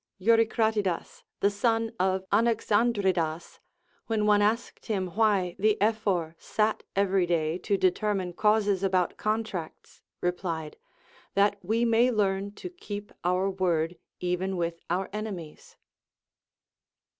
[0.19, 3.59] Eurycratidas the son of Anaxandridas,
[4.07, 10.01] when one asked him why the Ephor sat every day to determine canses abont contracts,
[10.23, 10.73] rephed.
[11.35, 15.75] That Λνβ may learn to keep our word even with our enemies.